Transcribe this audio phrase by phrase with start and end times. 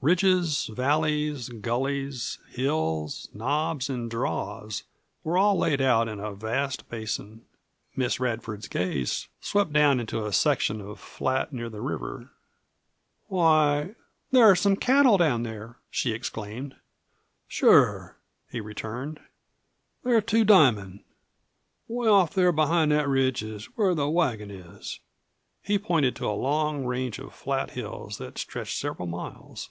[0.00, 4.84] Ridges, valleys, gullies, hills, knobs, and draws
[5.24, 7.44] were all laid out in a vast basin.
[7.96, 12.30] Miss Radford's gaze swept down into a section of flat near the river.
[13.26, 13.96] "Why,
[14.30, 16.76] there are some cattle down there!" she exclaimed.
[17.48, 18.16] "Sure,"
[18.48, 19.18] he returned;
[20.04, 21.02] "they're Two Diamond.
[21.88, 25.00] Way off there behind that ridge is where the wagon is."
[25.60, 29.70] He pointed to a long range of flat hills that stretched several miles.